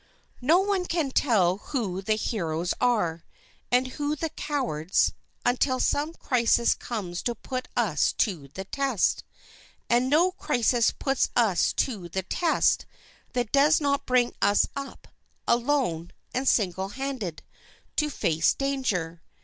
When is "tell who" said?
1.11-2.01